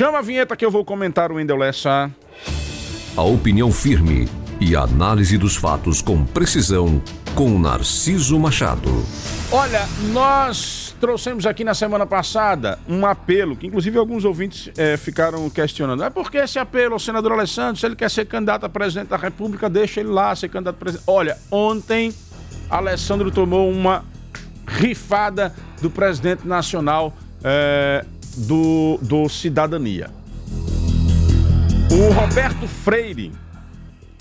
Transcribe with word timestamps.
Chama 0.00 0.20
a 0.20 0.22
vinheta 0.22 0.56
que 0.56 0.64
eu 0.64 0.70
vou 0.70 0.82
comentar 0.82 1.30
o 1.30 1.34
Wendel 1.34 1.58
Lessa. 1.58 2.10
A 3.14 3.20
opinião 3.20 3.70
firme 3.70 4.26
e 4.58 4.74
a 4.74 4.80
análise 4.84 5.36
dos 5.36 5.56
fatos 5.56 6.00
com 6.00 6.24
precisão 6.24 7.02
com 7.34 7.58
Narciso 7.58 8.38
Machado. 8.40 8.88
Olha, 9.52 9.86
nós 10.10 10.96
trouxemos 10.98 11.44
aqui 11.44 11.64
na 11.64 11.74
semana 11.74 12.06
passada 12.06 12.78
um 12.88 13.04
apelo, 13.04 13.54
que 13.54 13.66
inclusive 13.66 13.98
alguns 13.98 14.24
ouvintes 14.24 14.70
é, 14.78 14.96
ficaram 14.96 15.50
questionando. 15.50 16.02
É 16.02 16.08
por 16.08 16.30
que 16.30 16.38
esse 16.38 16.58
apelo 16.58 16.94
ao 16.94 16.98
senador 16.98 17.32
Alessandro, 17.32 17.78
se 17.78 17.84
ele 17.84 17.94
quer 17.94 18.10
ser 18.10 18.24
candidato 18.24 18.64
a 18.64 18.70
presidente 18.70 19.08
da 19.08 19.18
República, 19.18 19.68
deixa 19.68 20.00
ele 20.00 20.08
lá 20.08 20.34
ser 20.34 20.48
candidato 20.48 20.76
a 20.76 20.78
presidente. 20.78 21.04
Olha, 21.06 21.36
ontem 21.50 22.10
Alessandro 22.70 23.30
tomou 23.30 23.70
uma 23.70 24.02
rifada 24.66 25.54
do 25.82 25.90
presidente 25.90 26.48
nacional 26.48 27.12
é, 27.44 28.02
do, 28.36 28.98
do 29.02 29.28
Cidadania. 29.28 30.10
O 31.90 32.12
Roberto 32.12 32.68
Freire, 32.68 33.32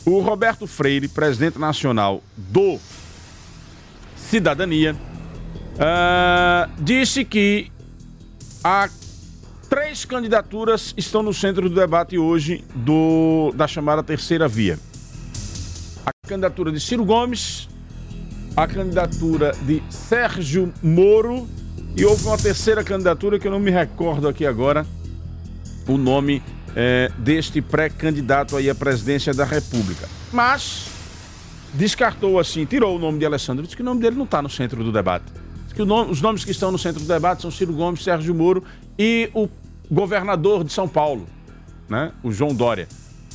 o 0.05 0.19
Roberto 0.19 0.65
Freire, 0.65 1.07
presidente 1.07 1.59
nacional 1.59 2.23
do 2.35 2.79
Cidadania, 4.15 4.95
uh, 5.75 6.71
disse 6.81 7.23
que 7.23 7.71
há 8.63 8.89
três 9.69 10.03
candidaturas 10.03 10.93
estão 10.97 11.21
no 11.21 11.33
centro 11.33 11.69
do 11.69 11.75
debate 11.75 12.17
hoje 12.17 12.63
do, 12.73 13.53
da 13.55 13.67
chamada 13.67 14.01
terceira 14.01 14.47
via. 14.47 14.79
A 16.05 16.27
candidatura 16.27 16.71
de 16.71 16.79
Ciro 16.79 17.05
Gomes, 17.05 17.69
a 18.57 18.67
candidatura 18.67 19.51
de 19.61 19.81
Sérgio 19.89 20.73
Moro 20.81 21.47
e 21.99 22.05
houve 22.05 22.25
uma 22.25 22.37
terceira 22.37 22.81
candidatura 22.81 23.37
que 23.37 23.45
eu 23.45 23.51
não 23.51 23.59
me 23.59 23.69
recordo 23.69 24.29
aqui 24.29 24.45
agora 24.45 24.87
o 25.85 25.97
nome 25.97 26.41
é, 26.73 27.11
deste 27.17 27.61
pré-candidato 27.61 28.55
aí 28.55 28.69
à 28.69 28.75
presidência 28.75 29.33
da 29.33 29.43
República. 29.43 30.07
Mas 30.31 30.87
descartou 31.73 32.39
assim, 32.39 32.63
tirou 32.63 32.95
o 32.95 32.99
nome 32.99 33.19
de 33.19 33.25
Alessandro, 33.25 33.63
disse 33.63 33.75
que 33.75 33.81
o 33.81 33.85
nome 33.85 33.99
dele 33.99 34.15
não 34.15 34.23
está 34.23 34.41
no 34.41 34.49
centro 34.49 34.81
do 34.81 34.93
debate. 34.93 35.25
Diz 35.65 35.73
que 35.73 35.83
nome, 35.83 36.09
os 36.09 36.21
nomes 36.21 36.45
que 36.45 36.51
estão 36.51 36.71
no 36.71 36.77
centro 36.77 37.01
do 37.01 37.07
debate 37.07 37.41
são 37.41 37.51
Ciro 37.51 37.73
Gomes, 37.73 38.01
Sérgio 38.01 38.33
Moro 38.33 38.63
e 38.97 39.29
o 39.33 39.49
governador 39.91 40.63
de 40.63 40.71
São 40.71 40.87
Paulo, 40.87 41.27
né? 41.89 42.13
o 42.23 42.31
João 42.31 42.55
Dória. 42.55 42.87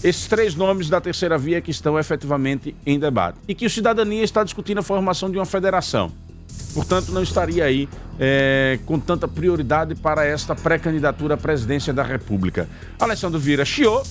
Esses 0.02 0.26
três 0.26 0.54
nomes 0.54 0.88
da 0.88 1.02
terceira 1.02 1.36
via 1.36 1.60
que 1.60 1.70
estão 1.70 1.98
efetivamente 1.98 2.74
em 2.86 2.98
debate. 2.98 3.38
E 3.46 3.54
que 3.54 3.66
o 3.66 3.70
Cidadania 3.70 4.24
está 4.24 4.42
discutindo 4.42 4.78
a 4.78 4.82
formação 4.82 5.30
de 5.30 5.36
uma 5.36 5.44
federação. 5.44 6.23
Portanto, 6.74 7.12
não 7.12 7.22
estaria 7.22 7.64
aí 7.64 7.88
é, 8.18 8.78
com 8.84 8.98
tanta 8.98 9.28
prioridade 9.28 9.94
para 9.94 10.24
esta 10.24 10.54
pré-candidatura 10.54 11.34
à 11.34 11.36
presidência 11.36 11.92
da 11.92 12.02
República. 12.02 12.68
Alessandro 12.98 13.38
Vieira 13.38 13.64
chiou, 13.64 14.02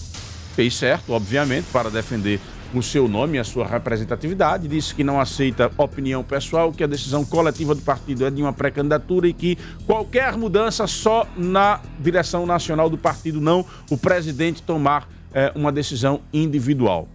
fez 0.56 0.75
certo, 0.75 1.11
obviamente, 1.11 1.66
para 1.72 1.89
defender 1.89 2.39
o 2.73 2.81
seu 2.81 3.08
nome 3.08 3.38
e 3.38 3.39
a 3.39 3.44
sua 3.44 3.67
representatividade, 3.67 4.67
disse 4.67 4.95
que 4.95 5.03
não 5.03 5.19
aceita 5.19 5.72
opinião 5.78 6.23
pessoal, 6.23 6.72
que 6.72 6.84
a 6.84 6.88
decisão 6.88 7.23
coletiva 7.23 7.75
do 7.75 7.81
partido 7.81 8.25
é 8.25 8.31
de 8.31 8.41
uma 8.41 8.52
pré-candidatura 8.52 9.28
e 9.28 9.34
que 9.34 9.58
qualquer 9.86 10.36
mudança 10.38 10.88
só 10.88 11.28
na 11.38 11.80
direção 12.00 12.45
nacional 12.45 12.89
do 12.89 12.97
partido, 12.97 13.39
não 13.39 13.66
o 13.91 13.97
presidente 13.97 14.64
tomar 14.64 15.08
é, 15.34 15.52
uma 15.56 15.72
decisão 15.72 16.22
individual. 16.31 17.08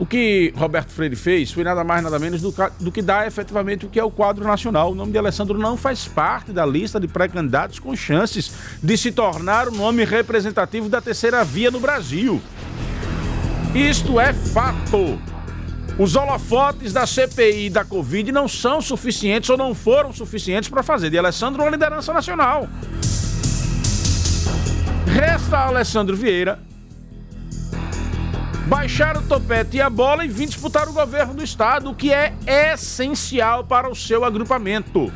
O 0.00 0.06
que 0.06 0.50
Roberto 0.56 0.92
Freire 0.92 1.14
fez 1.14 1.52
foi 1.52 1.62
nada 1.62 1.84
mais 1.84 2.02
nada 2.02 2.18
menos 2.18 2.40
do, 2.40 2.54
do, 2.80 2.90
que 2.90 3.02
dar 3.02 3.26
efetivamente 3.26 3.84
o 3.84 3.88
que 3.90 4.00
é 4.00 4.02
o 4.02 4.10
quadro 4.10 4.42
nacional. 4.46 4.92
O 4.92 4.94
nome 4.94 5.12
de 5.12 5.18
Alessandro 5.18 5.58
não 5.58 5.76
faz 5.76 6.08
parte 6.08 6.52
da 6.52 6.64
lista 6.64 6.98
de 6.98 7.06
pré-candidatos 7.06 7.78
com 7.78 7.94
chances 7.94 8.50
de 8.82 8.96
se 8.96 9.12
tornar 9.12 9.68
o 9.68 9.70
nome 9.70 10.02
representativo 10.06 10.88
da 10.88 11.02
terceira 11.02 11.44
via 11.44 11.70
no 11.70 11.78
Brasil. 11.78 12.40
Isto 13.74 14.18
é 14.18 14.32
fato. 14.32 15.20
Os 15.98 16.16
holofotes 16.16 16.94
da 16.94 17.06
CPI 17.06 17.66
e 17.66 17.70
da 17.70 17.84
Covid 17.84 18.32
não 18.32 18.48
são 18.48 18.80
suficientes 18.80 19.50
ou 19.50 19.58
não 19.58 19.74
foram 19.74 20.14
suficientes 20.14 20.70
para 20.70 20.82
fazer 20.82 21.10
de 21.10 21.18
Alessandro 21.18 21.62
uma 21.62 21.70
liderança 21.70 22.10
nacional. 22.14 22.66
Resta 25.04 25.58
a 25.58 25.66
Alessandro 25.66 26.16
Vieira 26.16 26.58
baixar 28.70 29.16
o 29.16 29.22
topete 29.22 29.78
e 29.78 29.80
a 29.80 29.90
bola 29.90 30.24
e 30.24 30.28
vir 30.28 30.46
disputar 30.46 30.88
o 30.88 30.92
governo 30.92 31.34
do 31.34 31.42
estado, 31.42 31.90
o 31.90 31.94
que 31.94 32.12
é 32.12 32.32
essencial 32.46 33.64
para 33.64 33.90
o 33.90 33.96
seu 33.96 34.24
agrupamento. 34.24 35.12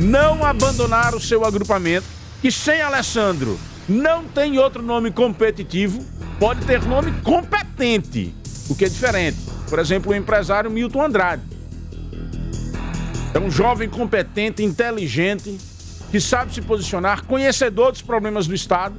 Não 0.00 0.44
abandonar 0.44 1.14
o 1.14 1.20
seu 1.20 1.44
agrupamento, 1.44 2.04
que 2.40 2.50
sem 2.50 2.82
Alessandro 2.82 3.56
não 3.88 4.24
tem 4.24 4.58
outro 4.58 4.82
nome 4.82 5.12
competitivo, 5.12 6.04
pode 6.40 6.66
ter 6.66 6.82
nome 6.82 7.12
competente, 7.22 8.34
o 8.68 8.74
que 8.74 8.86
é 8.86 8.88
diferente. 8.88 9.38
Por 9.70 9.78
exemplo, 9.78 10.10
o 10.10 10.14
empresário 10.14 10.68
Milton 10.68 11.00
Andrade. 11.00 11.42
É 13.32 13.38
um 13.38 13.52
jovem 13.52 13.88
competente, 13.88 14.64
inteligente, 14.64 15.56
que 16.10 16.20
sabe 16.20 16.52
se 16.52 16.60
posicionar, 16.60 17.24
conhecedor 17.24 17.92
dos 17.92 18.02
problemas 18.02 18.48
do 18.48 18.54
Estado 18.54 18.96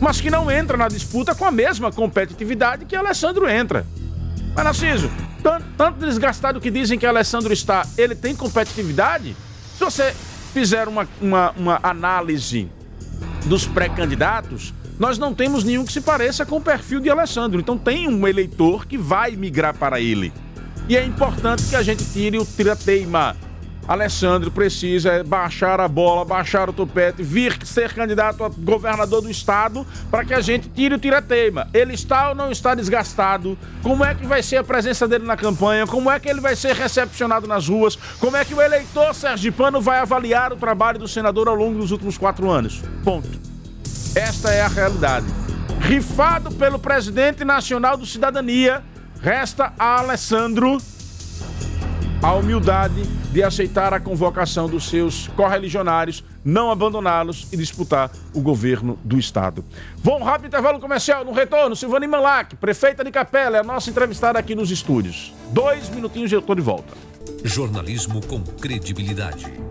mas 0.00 0.20
que 0.20 0.30
não 0.30 0.50
entra 0.50 0.76
na 0.76 0.88
disputa 0.88 1.34
com 1.34 1.44
a 1.44 1.50
mesma 1.50 1.92
competitividade 1.92 2.86
que 2.86 2.96
Alessandro 2.96 3.48
entra. 3.48 3.86
Mas, 4.54 4.64
Narciso, 4.64 5.10
tanto, 5.42 5.66
tanto 5.76 6.06
desgastado 6.06 6.60
que 6.60 6.70
dizem 6.70 6.98
que 6.98 7.06
Alessandro 7.06 7.52
está, 7.52 7.86
ele 7.96 8.14
tem 8.14 8.34
competitividade? 8.34 9.36
Se 9.76 9.84
você 9.84 10.14
fizer 10.52 10.88
uma, 10.88 11.06
uma, 11.20 11.50
uma 11.52 11.80
análise 11.82 12.68
dos 13.46 13.66
pré-candidatos, 13.66 14.74
nós 14.98 15.18
não 15.18 15.34
temos 15.34 15.64
nenhum 15.64 15.84
que 15.84 15.92
se 15.92 16.00
pareça 16.00 16.44
com 16.44 16.56
o 16.56 16.60
perfil 16.60 17.00
de 17.00 17.08
Alessandro. 17.08 17.60
Então 17.60 17.78
tem 17.78 18.08
um 18.08 18.26
eleitor 18.26 18.86
que 18.86 18.98
vai 18.98 19.32
migrar 19.32 19.74
para 19.74 20.00
ele. 20.00 20.32
E 20.88 20.96
é 20.96 21.04
importante 21.04 21.64
que 21.64 21.76
a 21.76 21.82
gente 21.82 22.04
tire 22.04 22.38
o 22.38 22.44
tira-teima 22.44 23.36
Alessandro 23.90 24.52
precisa 24.52 25.24
baixar 25.24 25.80
a 25.80 25.88
bola, 25.88 26.24
baixar 26.24 26.70
o 26.70 26.72
topete, 26.72 27.24
vir 27.24 27.58
ser 27.66 27.92
candidato 27.92 28.44
a 28.44 28.48
governador 28.48 29.20
do 29.20 29.28
estado 29.28 29.84
para 30.08 30.24
que 30.24 30.32
a 30.32 30.40
gente 30.40 30.68
tire 30.68 30.94
o 30.94 30.98
tira-teima. 30.98 31.66
Ele 31.74 31.94
está 31.94 32.28
ou 32.28 32.36
não 32.36 32.52
está 32.52 32.72
desgastado? 32.72 33.58
Como 33.82 34.04
é 34.04 34.14
que 34.14 34.24
vai 34.24 34.44
ser 34.44 34.58
a 34.58 34.62
presença 34.62 35.08
dele 35.08 35.24
na 35.24 35.36
campanha? 35.36 35.88
Como 35.88 36.08
é 36.08 36.20
que 36.20 36.28
ele 36.28 36.40
vai 36.40 36.54
ser 36.54 36.76
recepcionado 36.76 37.48
nas 37.48 37.66
ruas? 37.66 37.96
Como 38.20 38.36
é 38.36 38.44
que 38.44 38.54
o 38.54 38.62
eleitor 38.62 39.12
sergipano 39.12 39.80
vai 39.80 39.98
avaliar 39.98 40.52
o 40.52 40.56
trabalho 40.56 41.00
do 41.00 41.08
senador 41.08 41.48
ao 41.48 41.56
longo 41.56 41.80
dos 41.80 41.90
últimos 41.90 42.16
quatro 42.16 42.48
anos? 42.48 42.82
Ponto. 43.02 43.40
Esta 44.14 44.52
é 44.52 44.60
a 44.60 44.68
realidade. 44.68 45.26
Rifado 45.80 46.52
pelo 46.52 46.78
presidente 46.78 47.44
nacional 47.44 47.96
do 47.96 48.06
Cidadania, 48.06 48.84
resta 49.20 49.72
a 49.76 49.98
Alessandro 49.98 50.78
a 52.22 52.34
humildade 52.34 53.02
de 53.32 53.42
aceitar 53.42 53.94
a 53.94 54.00
convocação 54.00 54.68
dos 54.68 54.88
seus 54.88 55.28
correligionários, 55.28 56.22
não 56.44 56.70
abandoná-los 56.70 57.48
e 57.50 57.56
disputar 57.56 58.10
o 58.34 58.40
governo 58.40 58.98
do 59.02 59.18
Estado. 59.18 59.64
Vamos 59.96 60.26
rápido 60.26 60.48
intervalo 60.48 60.78
comercial. 60.78 61.24
No 61.24 61.32
retorno, 61.32 61.74
Silvani 61.74 62.06
Malac, 62.06 62.56
prefeita 62.56 63.02
de 63.02 63.10
Capela, 63.10 63.56
é 63.56 63.60
a 63.60 63.64
nossa 63.64 63.88
entrevistada 63.88 64.38
aqui 64.38 64.54
nos 64.54 64.70
estúdios. 64.70 65.32
Dois 65.50 65.88
minutinhos 65.88 66.30
e 66.30 66.34
eu 66.34 66.40
estou 66.40 66.54
de 66.54 66.62
volta. 66.62 66.92
Jornalismo 67.42 68.24
com 68.26 68.42
credibilidade. 68.42 69.69